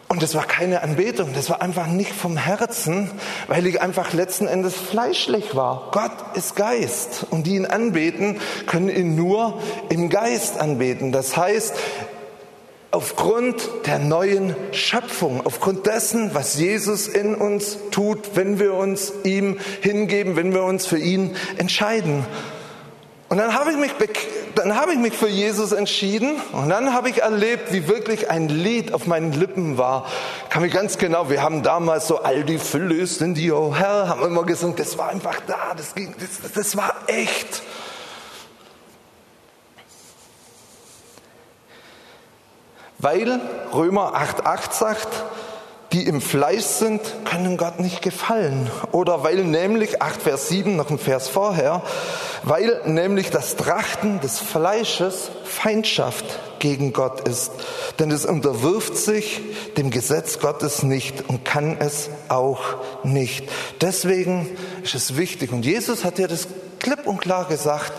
[0.09, 3.11] Und das war keine Anbetung, das war einfach nicht vom Herzen,
[3.49, 5.91] weil ich einfach letzten Endes fleischlich war.
[5.91, 11.11] Gott ist Geist und die ihn anbeten, können ihn nur im Geist anbeten.
[11.11, 11.75] Das heißt,
[12.93, 19.59] aufgrund der neuen Schöpfung, aufgrund dessen, was Jesus in uns tut, wenn wir uns ihm
[19.83, 22.25] hingeben, wenn wir uns für ihn entscheiden.
[23.29, 23.91] Und dann habe ich mich,
[24.59, 28.49] dann habe ich mich für Jesus entschieden und dann habe ich erlebt, wie wirklich ein
[28.49, 30.07] Lied auf meinen Lippen war.
[30.49, 32.97] Kann mich ganz genau, wir haben damals so all die Fülle
[33.35, 36.95] dir, oh Herr, haben immer gesungen, das war einfach da, das, ging, das, das war
[37.07, 37.63] echt.
[42.99, 43.41] Weil
[43.75, 45.09] Römer 8,8 sagt,
[45.97, 48.71] die im Fleisch sind, können Gott nicht gefallen.
[48.93, 51.83] Oder weil nämlich, 8 Vers 7, noch ein Vers vorher,
[52.43, 56.27] weil nämlich das Trachten des Fleisches Feindschaft
[56.59, 57.51] gegen Gott ist.
[57.99, 59.41] Denn es unterwirft sich
[59.79, 62.61] dem Gesetz Gottes nicht und kann es auch
[63.03, 63.49] nicht.
[63.81, 65.51] Deswegen ist es wichtig.
[65.51, 66.47] Und Jesus hat ja das
[66.79, 67.93] klipp und klar gesagt,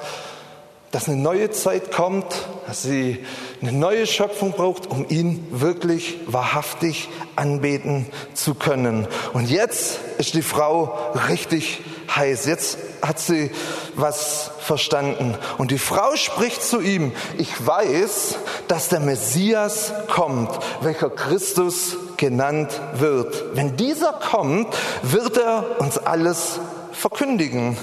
[0.98, 2.26] dass eine neue Zeit kommt,
[2.66, 3.24] dass sie
[3.62, 9.08] eine neue Schöpfung braucht, um ihn wirklich wahrhaftig anbeten zu können.
[9.34, 10.98] Und jetzt ist die Frau
[11.30, 11.82] richtig
[12.16, 12.48] heiß.
[12.48, 13.52] Jetzt hat sie
[13.94, 15.36] was verstanden.
[15.60, 20.50] Und die Frau spricht zu ihm, ich weiß, dass der Messias kommt,
[20.82, 23.56] welcher Christus genannt wird.
[23.56, 26.60] Wenn dieser kommt, wird er uns alles
[26.92, 27.78] verkündigen.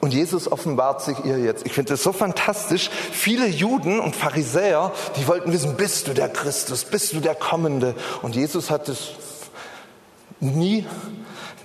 [0.00, 1.66] Und Jesus offenbart sich ihr jetzt.
[1.66, 2.88] Ich finde das so fantastisch.
[3.12, 7.94] Viele Juden und Pharisäer, die wollten wissen, bist du der Christus, bist du der Kommende?
[8.22, 9.10] Und Jesus hat es
[10.40, 10.86] nie,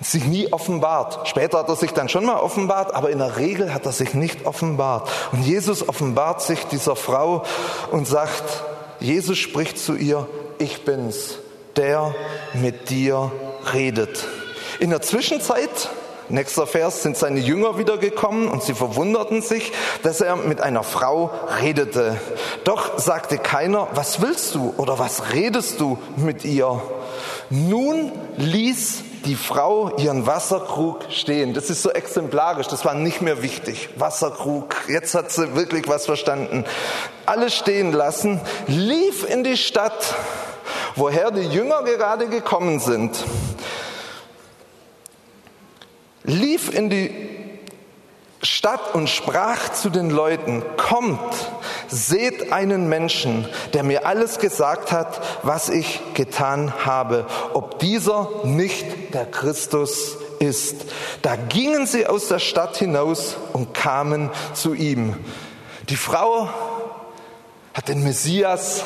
[0.02, 1.26] sich nie offenbart.
[1.28, 4.12] Später hat er sich dann schon mal offenbart, aber in der Regel hat er sich
[4.12, 5.08] nicht offenbart.
[5.32, 7.42] Und Jesus offenbart sich dieser Frau
[7.90, 8.62] und sagt,
[9.00, 11.38] Jesus spricht zu ihr, ich bin's,
[11.76, 12.14] der
[12.52, 13.32] mit dir
[13.72, 14.26] redet.
[14.78, 15.88] In der Zwischenzeit
[16.28, 21.30] Nächster Vers sind seine Jünger wiedergekommen und sie verwunderten sich, dass er mit einer Frau
[21.60, 22.16] redete.
[22.64, 26.82] Doch sagte keiner, was willst du oder was redest du mit ihr?
[27.48, 31.54] Nun ließ die Frau ihren Wasserkrug stehen.
[31.54, 33.88] Das ist so exemplarisch, das war nicht mehr wichtig.
[33.96, 36.64] Wasserkrug, jetzt hat sie wirklich was verstanden.
[37.24, 40.14] Alles stehen lassen, lief in die Stadt,
[40.96, 43.16] woher die Jünger gerade gekommen sind
[46.26, 47.10] lief in die
[48.42, 51.18] Stadt und sprach zu den Leuten, kommt,
[51.88, 59.14] seht einen Menschen, der mir alles gesagt hat, was ich getan habe, ob dieser nicht
[59.14, 60.86] der Christus ist.
[61.22, 65.16] Da gingen sie aus der Stadt hinaus und kamen zu ihm.
[65.88, 66.48] Die Frau
[67.72, 68.84] hat den Messias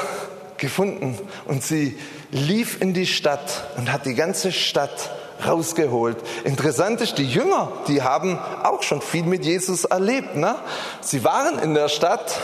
[0.58, 1.98] gefunden und sie
[2.30, 5.10] lief in die Stadt und hat die ganze Stadt
[5.46, 6.16] rausgeholt.
[6.44, 10.36] Interessant ist, die Jünger, die haben auch schon viel mit Jesus erlebt.
[10.36, 10.56] Ne?
[11.00, 12.38] Sie waren in der Stadt,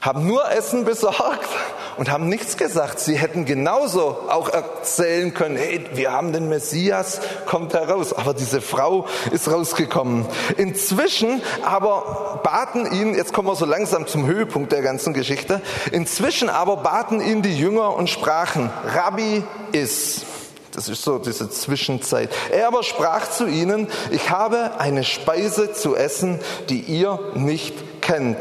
[0.00, 1.48] haben nur Essen besorgt
[1.96, 3.00] und haben nichts gesagt.
[3.00, 8.12] Sie hätten genauso auch erzählen können, hey, wir haben den Messias, kommt heraus.
[8.12, 10.26] Aber diese Frau ist rausgekommen.
[10.56, 15.62] Inzwischen aber baten ihn, jetzt kommen wir so langsam zum Höhepunkt der ganzen Geschichte,
[15.92, 20.26] inzwischen aber baten ihn die Jünger und sprachen, Rabbi ist.
[20.74, 22.30] Das ist so diese Zwischenzeit.
[22.50, 28.38] Er aber sprach zu ihnen, ich habe eine Speise zu essen, die ihr nicht kennt.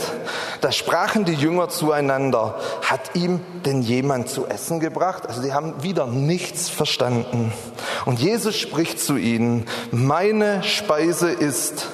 [0.61, 5.27] Da sprachen die Jünger zueinander, hat ihm denn jemand zu essen gebracht?
[5.27, 7.53] Also die haben wieder nichts verstanden.
[8.05, 11.87] Und Jesus spricht zu ihnen, meine Speise ist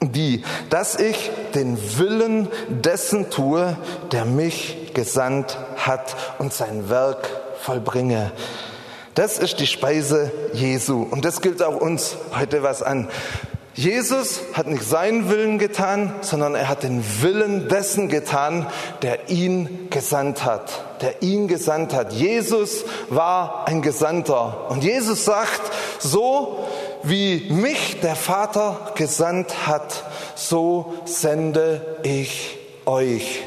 [0.00, 3.76] die, dass ich den Willen dessen tue,
[4.12, 7.28] der mich gesandt hat und sein Werk
[7.60, 8.30] vollbringe.
[9.14, 11.02] Das ist die Speise Jesu.
[11.02, 13.08] Und das gilt auch uns heute was an.
[13.74, 18.66] Jesus hat nicht seinen Willen getan, sondern er hat den Willen dessen getan,
[19.02, 22.12] der ihn gesandt hat, der ihn gesandt hat.
[22.12, 24.70] Jesus war ein Gesandter.
[24.70, 25.60] Und Jesus sagt,
[25.98, 26.66] so
[27.02, 33.42] wie mich der Vater gesandt hat, so sende ich euch.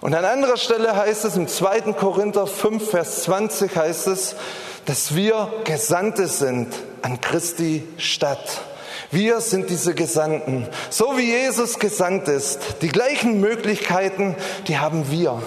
[0.00, 1.92] Und an anderer Stelle heißt es im 2.
[1.92, 4.36] Korinther 5, Vers 20 heißt es,
[4.86, 6.68] dass wir Gesandte sind
[7.02, 8.62] an Christi Stadt.
[9.10, 10.66] Wir sind diese Gesandten.
[10.90, 14.34] So wie Jesus gesandt ist, die gleichen Möglichkeiten,
[14.68, 15.42] die haben wir.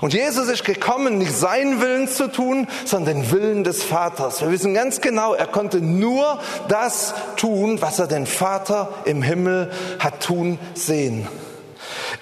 [0.00, 4.42] Und Jesus ist gekommen, nicht seinen Willen zu tun, sondern den Willen des Vaters.
[4.42, 9.70] Wir wissen ganz genau, er konnte nur das tun, was er den Vater im Himmel
[9.98, 11.26] hat tun sehen.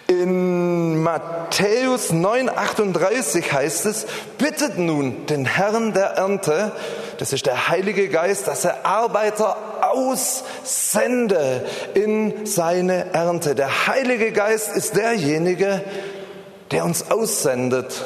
[0.06, 4.06] In Matthäus 9:38 heißt es,
[4.38, 6.72] bittet nun den Herrn der Ernte,
[7.18, 9.56] das ist der Heilige Geist, dass er Arbeiter
[9.92, 13.54] aussende in seine Ernte.
[13.54, 15.82] Der Heilige Geist ist derjenige,
[16.70, 18.04] der uns aussendet.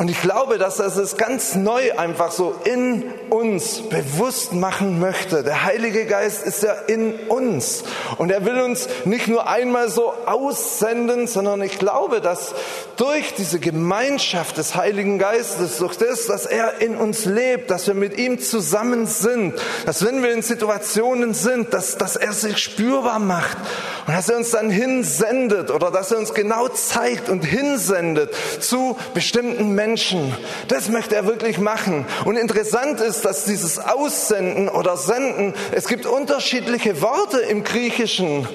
[0.00, 5.42] Und ich glaube, dass er es ganz neu einfach so in uns bewusst machen möchte.
[5.42, 7.84] Der Heilige Geist ist ja in uns.
[8.16, 12.54] Und er will uns nicht nur einmal so aussenden, sondern ich glaube, dass
[12.96, 17.92] durch diese Gemeinschaft des Heiligen Geistes, durch das, dass er in uns lebt, dass wir
[17.92, 19.52] mit ihm zusammen sind,
[19.84, 23.58] dass wenn wir in Situationen sind, dass, dass er sich spürbar macht
[24.06, 28.96] und dass er uns dann hinsendet oder dass er uns genau zeigt und hinsendet zu
[29.12, 30.32] bestimmten Menschen, Menschen.
[30.68, 32.06] Das möchte er wirklich machen.
[32.24, 38.46] Und interessant ist, dass dieses Aussenden oder Senden, es gibt unterschiedliche Worte im Griechischen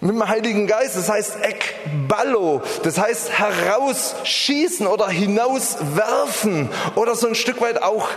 [0.00, 0.96] mit dem Heiligen Geist.
[0.96, 8.08] Das heißt ekballo, das heißt herausschießen oder hinauswerfen oder so ein Stück weit auch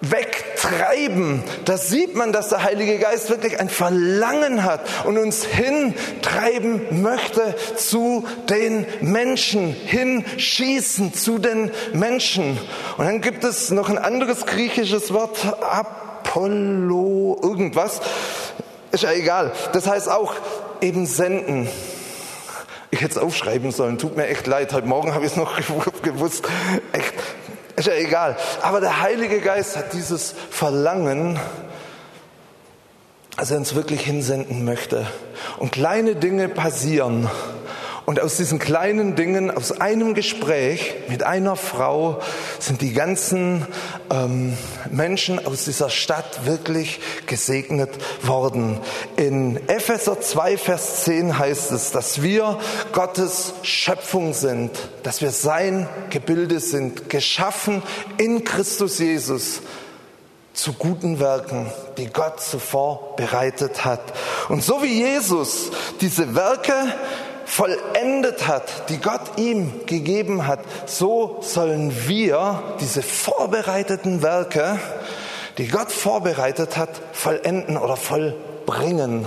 [0.00, 1.42] wegtreiben.
[1.64, 7.54] Da sieht man, dass der Heilige Geist wirklich ein Verlangen hat und uns hintreiben möchte
[7.76, 12.58] zu den Menschen, hinschießen zu den Menschen.
[12.98, 18.00] Und dann gibt es noch ein anderes griechisches Wort, Apollo, irgendwas.
[18.92, 19.52] Ist ja egal.
[19.72, 20.34] Das heißt auch
[20.80, 21.68] eben senden.
[22.90, 24.72] Ich hätte es aufschreiben sollen, tut mir echt leid.
[24.72, 25.58] Heute Morgen habe ich es noch
[26.02, 26.46] gewusst.
[26.92, 27.14] Echt
[27.76, 28.36] ist ja egal.
[28.62, 31.38] Aber der Heilige Geist hat dieses Verlangen,
[33.36, 35.06] dass er uns wirklich hinsenden möchte.
[35.58, 37.30] Und kleine Dinge passieren.
[38.06, 42.20] Und aus diesen kleinen Dingen, aus einem Gespräch mit einer Frau,
[42.60, 43.66] sind die ganzen
[44.10, 44.56] ähm,
[44.92, 47.90] Menschen aus dieser Stadt wirklich gesegnet
[48.22, 48.78] worden.
[49.16, 52.60] In Epheser 2, Vers 10 heißt es, dass wir
[52.92, 54.70] Gottes Schöpfung sind,
[55.02, 57.82] dass wir sein Gebilde sind, geschaffen
[58.18, 59.62] in Christus Jesus
[60.56, 64.00] zu guten Werken, die Gott zuvor bereitet hat.
[64.48, 66.72] Und so wie Jesus diese Werke
[67.46, 74.78] vollendet hat, die Gott ihm gegeben hat, so sollen wir diese vorbereiteten Werke,
[75.56, 79.26] die Gott vorbereitet hat, vollenden oder vollbringen.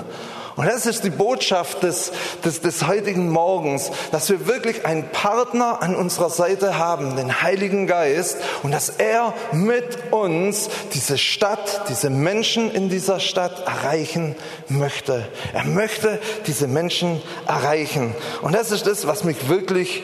[0.59, 2.11] Und das ist die Botschaft des,
[2.43, 7.87] des, des heutigen Morgens, dass wir wirklich einen Partner an unserer Seite haben, den Heiligen
[7.87, 14.35] Geist, und dass er mit uns diese Stadt, diese Menschen in dieser Stadt erreichen
[14.67, 15.29] möchte.
[15.53, 18.13] Er möchte diese Menschen erreichen.
[18.41, 20.03] Und das ist das, was mich wirklich,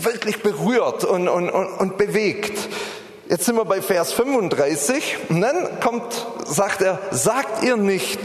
[0.00, 2.68] wirklich berührt und, und, und, und bewegt.
[3.28, 8.18] Jetzt sind wir bei Vers 35 und dann kommt, sagt er, sagt ihr nicht,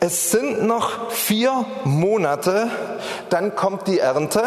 [0.00, 2.68] es sind noch vier Monate,
[3.30, 4.42] dann kommt die Ernte.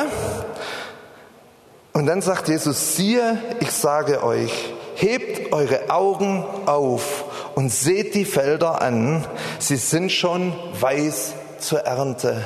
[1.93, 8.25] Und dann sagt Jesus, siehe, ich sage euch, hebt eure Augen auf und seht die
[8.25, 9.25] Felder an,
[9.59, 12.45] sie sind schon weiß zur Ernte.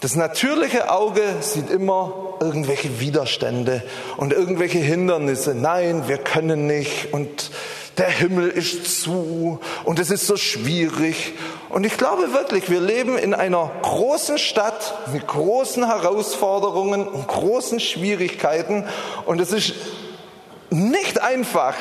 [0.00, 3.82] Das natürliche Auge sieht immer irgendwelche Widerstände
[4.18, 5.54] und irgendwelche Hindernisse.
[5.54, 7.50] Nein, wir können nicht und
[7.98, 11.34] der Himmel ist zu und es ist so schwierig.
[11.68, 17.80] Und ich glaube wirklich, wir leben in einer großen Stadt mit großen Herausforderungen und großen
[17.80, 18.84] Schwierigkeiten
[19.26, 19.74] und es ist
[20.70, 21.74] nicht einfach,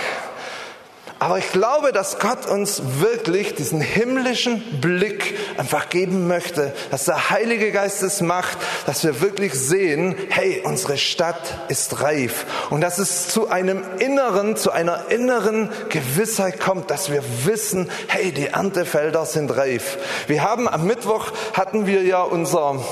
[1.19, 7.29] aber ich glaube, dass Gott uns wirklich diesen himmlischen Blick einfach geben möchte, dass der
[7.29, 12.97] Heilige Geist es macht, dass wir wirklich sehen, hey, unsere Stadt ist reif und dass
[12.97, 19.25] es zu einem inneren, zu einer inneren Gewissheit kommt, dass wir wissen, hey, die Erntefelder
[19.25, 19.97] sind reif.
[20.27, 22.83] Wir haben am Mittwoch hatten wir ja unser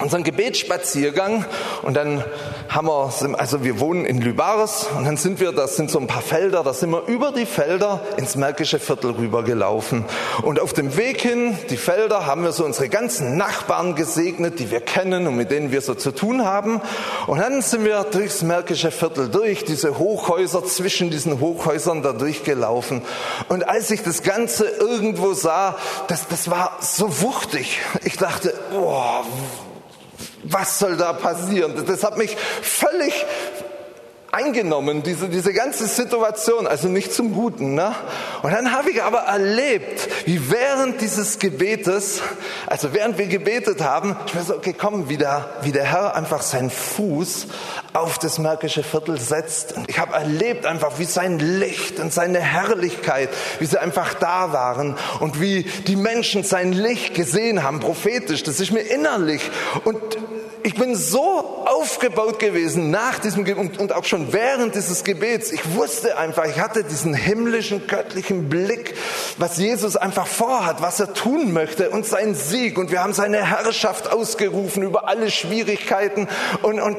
[0.00, 1.44] unseren Gebetsspaziergang.
[1.82, 2.24] Und dann
[2.68, 4.86] haben wir, also wir wohnen in Lübaris.
[4.96, 7.46] Und dann sind wir, das sind so ein paar Felder, da sind wir über die
[7.46, 10.04] Felder ins Märkische Viertel rübergelaufen.
[10.42, 14.70] Und auf dem Weg hin, die Felder, haben wir so unsere ganzen Nachbarn gesegnet, die
[14.70, 16.80] wir kennen und mit denen wir so zu tun haben.
[17.26, 23.02] Und dann sind wir durchs Märkische Viertel durch, diese Hochhäuser, zwischen diesen Hochhäusern da durchgelaufen.
[23.48, 25.76] Und als ich das Ganze irgendwo sah,
[26.08, 29.22] das, das war so wuchtig, ich dachte, oh,
[30.44, 31.84] was soll da passieren?
[31.86, 33.12] Das hat mich völlig
[34.34, 37.74] eingenommen, diese, diese ganze Situation, also nicht zum Guten.
[37.74, 37.94] Ne?
[38.42, 42.20] Und dann habe ich aber erlebt, wie während dieses Gebetes,
[42.66, 44.74] also während wir gebetet haben, ich mir so, okay,
[45.06, 47.46] wie der, wie der Herr einfach seinen Fuß
[47.92, 49.76] auf das Märkische Viertel setzt.
[49.76, 53.30] Und ich habe erlebt einfach, wie sein Licht und seine Herrlichkeit,
[53.60, 58.42] wie sie einfach da waren und wie die Menschen sein Licht gesehen haben, prophetisch.
[58.42, 59.48] Das ist mir innerlich.
[59.84, 60.00] Und
[60.64, 65.52] ich bin so aufgebaut gewesen nach diesem Gebet und auch schon während dieses Gebets.
[65.52, 68.94] Ich wusste einfach, ich hatte diesen himmlischen, göttlichen Blick,
[69.38, 72.78] was Jesus einfach vorhat, was er tun möchte und seinen Sieg.
[72.78, 76.28] Und wir haben seine Herrschaft ausgerufen über alle Schwierigkeiten
[76.62, 76.96] und, und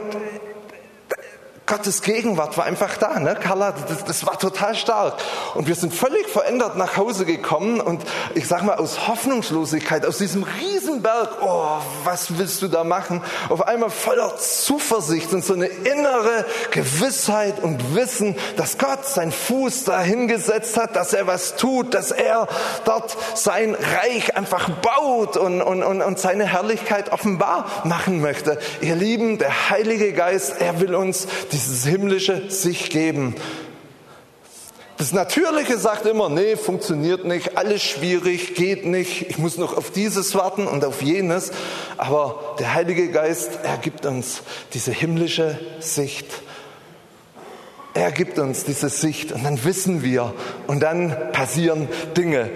[1.68, 3.36] Gottes Gegenwart war einfach da, ne?
[3.36, 5.16] Carla, das, das, war total stark.
[5.56, 8.04] Und wir sind völlig verändert nach Hause gekommen und
[8.36, 13.24] ich sag mal aus Hoffnungslosigkeit, aus diesem Riesenberg, oh, was willst du da machen?
[13.50, 19.86] Auf einmal voller Zuversicht und so eine innere Gewissheit und Wissen, dass Gott seinen Fuß
[19.86, 22.48] dahingesetzt hat, dass er was tut, dass er
[22.84, 28.60] dort sein Reich einfach baut und, und, und, und seine Herrlichkeit offenbar machen möchte.
[28.82, 33.34] Ihr Lieben, der Heilige Geist, er will uns dieses himmlische sich geben.
[34.98, 39.92] Das Natürliche sagt immer, nee, funktioniert nicht, alles schwierig, geht nicht, ich muss noch auf
[39.92, 41.52] dieses warten und auf jenes.
[41.98, 44.42] Aber der Heilige Geist, er gibt uns
[44.74, 46.28] diese himmlische Sicht.
[47.94, 50.34] Er gibt uns diese Sicht und dann wissen wir
[50.68, 51.88] und dann passieren
[52.18, 52.50] Dinge.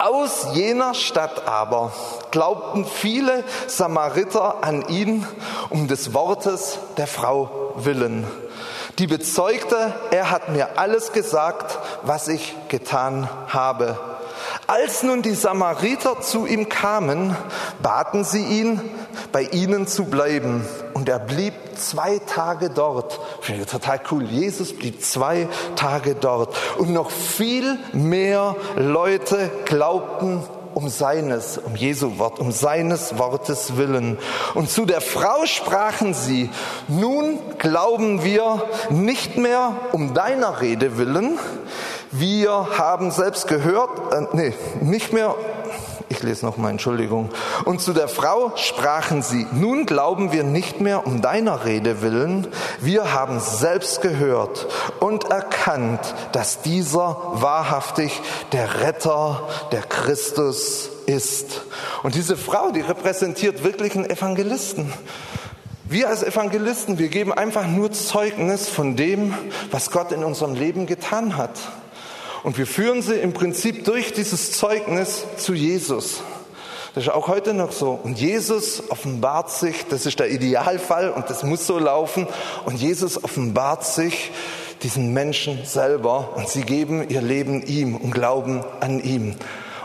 [0.00, 1.92] Aus jener Stadt aber
[2.30, 5.26] glaubten viele Samariter an ihn
[5.68, 8.26] um des Wortes der Frau willen.
[8.98, 13.98] Die bezeugte, er hat mir alles gesagt, was ich getan habe.
[14.66, 17.36] Als nun die Samariter zu ihm kamen,
[17.82, 18.80] baten sie ihn,
[19.32, 20.66] bei ihnen zu bleiben.
[21.00, 23.18] Und er blieb zwei Tage dort.
[23.40, 24.24] Finde ich total cool.
[24.24, 26.54] Jesus blieb zwei Tage dort.
[26.76, 30.42] Und noch viel mehr Leute glaubten
[30.74, 34.18] um seines, um Jesu Wort, um seines Wortes willen.
[34.52, 36.50] Und zu der Frau sprachen sie,
[36.86, 41.38] nun glauben wir nicht mehr um deiner Rede willen,
[42.12, 45.34] wir haben selbst gehört, äh, nee, nicht mehr,
[46.10, 47.30] ich lese nochmal, Entschuldigung.
[47.64, 52.48] Und zu der Frau sprachen sie, nun glauben wir nicht mehr um deiner Rede willen,
[52.80, 54.66] wir haben selbst gehört
[54.98, 56.00] und erkannt,
[56.32, 61.62] dass dieser wahrhaftig der Retter, der Christus ist.
[62.02, 64.92] Und diese Frau, die repräsentiert wirklich einen Evangelisten.
[65.84, 69.32] Wir als Evangelisten, wir geben einfach nur Zeugnis von dem,
[69.70, 71.52] was Gott in unserem Leben getan hat.
[72.42, 76.22] Und wir führen sie im Prinzip durch dieses Zeugnis zu Jesus.
[76.94, 77.98] Das ist auch heute noch so.
[78.02, 82.26] Und Jesus offenbart sich, das ist der Idealfall und das muss so laufen.
[82.64, 84.32] Und Jesus offenbart sich
[84.82, 89.36] diesen Menschen selber und sie geben ihr Leben ihm und glauben an ihm.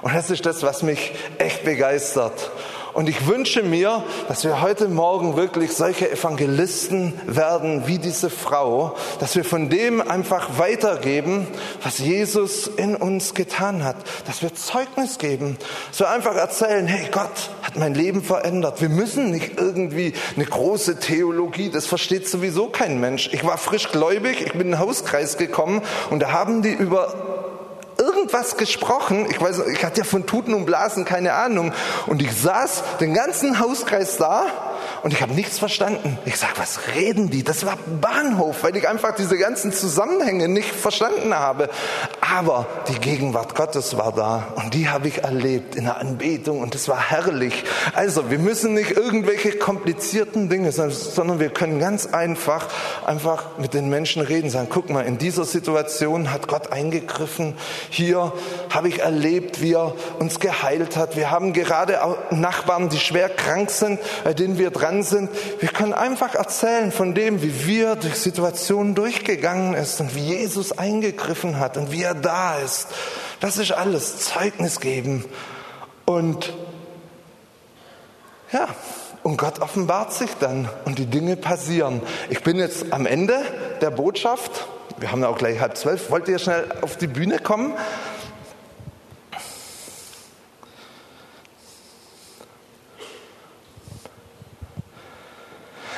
[0.02, 2.52] Und das ist das, was mich echt begeistert.
[2.96, 8.96] Und ich wünsche mir, dass wir heute Morgen wirklich solche Evangelisten werden wie diese Frau,
[9.20, 11.46] dass wir von dem einfach weitergeben,
[11.84, 15.58] was Jesus in uns getan hat, dass wir Zeugnis geben,
[15.98, 18.80] wir einfach erzählen, hey, Gott hat mein Leben verändert.
[18.80, 23.30] Wir müssen nicht irgendwie eine große Theologie, das versteht sowieso kein Mensch.
[23.34, 25.82] Ich war frisch gläubig, ich bin in den Hauskreis gekommen
[26.12, 27.45] und da haben die über
[27.98, 29.28] irgendwas gesprochen.
[29.30, 31.74] Ich weiß, ich hatte ja von Tuten und Blasen keine Ahnung.
[32.08, 34.46] Und ich saß den ganzen Hauskreis da
[35.06, 36.18] und ich habe nichts verstanden.
[36.26, 37.44] Ich sag, was reden die?
[37.44, 41.70] Das war Bahnhof, weil ich einfach diese ganzen Zusammenhänge nicht verstanden habe.
[42.22, 46.74] Aber die Gegenwart Gottes war da und die habe ich erlebt in der Anbetung und
[46.74, 47.66] es war herrlich.
[47.94, 52.68] Also, wir müssen nicht irgendwelche komplizierten Dinge, sondern wir können ganz einfach
[53.06, 57.54] einfach mit den Menschen reden, sagen, guck mal, in dieser Situation hat Gott eingegriffen.
[57.92, 58.34] Hier
[58.74, 61.16] habe ich erlebt, wie er uns geheilt hat.
[61.16, 62.00] Wir haben gerade
[62.32, 65.30] Nachbarn, die schwer krank sind, bei denen wir dran sind.
[65.60, 70.78] Wir können einfach erzählen von dem, wie wir durch Situationen durchgegangen ist und wie Jesus
[70.78, 72.88] eingegriffen hat und wie er da ist.
[73.40, 75.26] Das ist alles Zeugnis geben.
[76.06, 76.54] Und
[78.52, 78.68] ja,
[79.24, 82.02] und Gott offenbart sich dann und die Dinge passieren.
[82.30, 83.40] Ich bin jetzt am Ende
[83.82, 84.68] der Botschaft.
[84.98, 86.12] Wir haben ja auch gleich halb zwölf.
[86.12, 87.74] Wollt ihr schnell auf die Bühne kommen?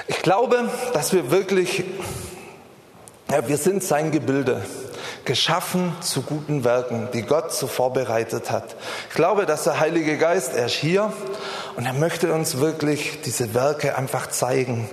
[0.09, 1.83] Ich glaube, dass wir wirklich,
[3.29, 4.63] ja, wir sind sein Gebilde,
[5.25, 8.77] geschaffen zu guten Werken, die Gott so vorbereitet hat.
[9.09, 11.11] Ich glaube, dass der Heilige Geist, er ist hier
[11.75, 14.89] und er möchte uns wirklich diese Werke einfach zeigen.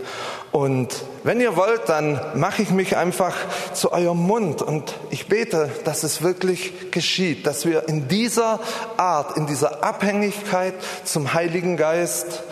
[0.51, 3.35] Und wenn ihr wollt, dann mache ich mich einfach
[3.73, 8.59] zu eurem Mund und ich bete, dass es wirklich geschieht, dass wir in dieser
[8.97, 12.43] Art, in dieser Abhängigkeit zum Heiligen Geist,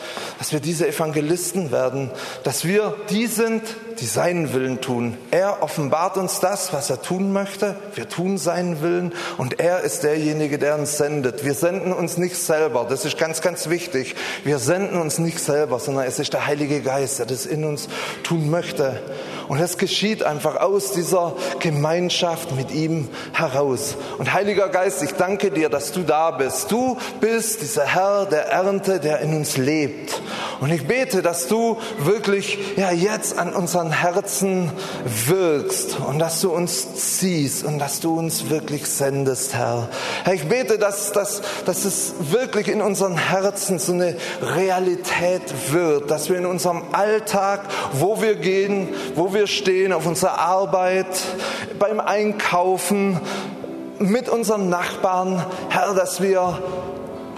[0.43, 2.11] dass wir diese Evangelisten werden,
[2.43, 3.63] dass wir die sind,
[4.01, 5.17] die seinen Willen tun.
[5.31, 7.77] Er offenbart uns das, was er tun möchte.
[7.95, 11.45] Wir tun seinen Willen und er ist derjenige, der uns sendet.
[11.45, 12.85] Wir senden uns nicht selber.
[12.91, 14.17] Das ist ganz, ganz wichtig.
[14.43, 17.89] Wir senden uns nicht selber, sondern es ist der Heilige Geist, der das in uns
[18.25, 19.01] tun möchte.
[19.47, 23.97] Und das geschieht einfach aus dieser Gemeinschaft mit ihm heraus.
[24.19, 26.73] Und Heiliger Geist, ich danke dir, dass du da bist.
[26.73, 30.21] Du bist dieser Herr der Ernte, der in uns lebt.
[30.61, 34.71] Und ich bete, dass du wirklich ja jetzt an unseren Herzen
[35.27, 39.89] wirkst und dass du uns ziehst und dass du uns wirklich sendest, Herr.
[40.25, 46.11] Herr, ich bete, dass, dass, dass es wirklich in unseren Herzen so eine Realität wird,
[46.11, 47.63] dass wir in unserem Alltag,
[47.93, 51.07] wo wir gehen, wo wir stehen, auf unserer Arbeit,
[51.79, 53.21] beim Einkaufen,
[53.99, 56.59] mit unseren Nachbarn, Herr, dass wir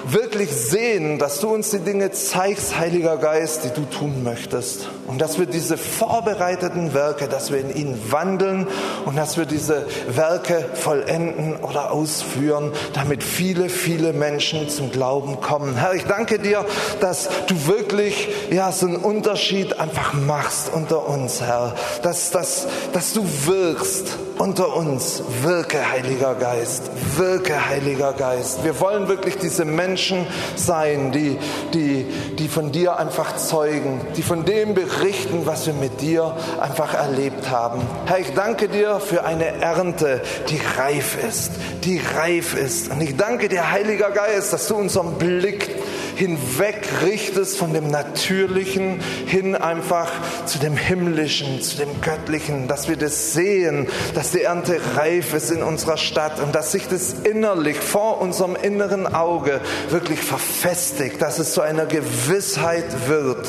[0.07, 4.89] wirklich sehen, dass du uns die Dinge zeigst, Heiliger Geist, die du tun möchtest.
[5.07, 8.67] Und dass wir diese vorbereiteten Werke, dass wir in ihnen wandeln
[9.05, 15.77] und dass wir diese Werke vollenden oder ausführen, damit viele, viele Menschen zum Glauben kommen.
[15.77, 16.65] Herr, ich danke dir,
[17.01, 21.75] dass du wirklich, ja, so einen Unterschied einfach machst unter uns, Herr.
[22.03, 25.23] Dass, dass, dass du wirkst unter uns.
[25.43, 26.91] Wirke, Heiliger Geist.
[27.17, 28.65] Wirke, Heiliger Geist.
[28.65, 30.27] Wir wollen wirklich diese Menschen
[30.57, 31.39] sein, die,
[31.73, 32.07] die,
[32.39, 37.51] die von dir einfach zeugen, die von dem berichten, was wir mit dir einfach erlebt
[37.51, 37.81] haben.
[38.07, 41.53] Herr, ich danke dir für eine Ernte, die reif ist,
[41.85, 42.91] die reif ist.
[42.91, 45.71] Und ich danke dir, Heiliger Geist, dass du unseren Blick
[46.17, 50.11] hinweg richtest von dem Natürlichen hin einfach
[50.47, 55.51] zu dem Himmlischen, zu dem Göttlichen, dass wir das sehen, dass die Ernte reif ist
[55.51, 59.61] in unserer Stadt und dass sich das innerlich vor unserem inneren Auge
[59.91, 63.47] wirklich verfestigt, dass es zu einer Gewissheit wird.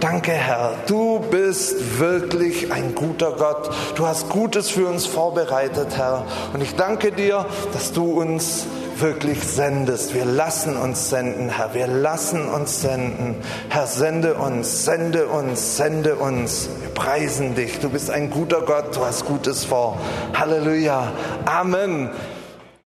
[0.00, 0.74] Danke, Herr.
[0.86, 3.70] Du bist wirklich ein guter Gott.
[3.96, 6.24] Du hast Gutes für uns vorbereitet, Herr.
[6.52, 8.66] Und ich danke dir, dass du uns
[9.00, 10.14] wirklich sendest.
[10.14, 11.74] Wir lassen uns senden, Herr.
[11.74, 13.36] Wir lassen uns senden.
[13.68, 16.68] Herr, sende uns, sende uns, sende uns.
[16.80, 17.80] Wir preisen dich.
[17.80, 18.96] Du bist ein guter Gott.
[18.96, 19.98] Du hast Gutes vor.
[20.34, 21.12] Halleluja.
[21.44, 22.10] Amen.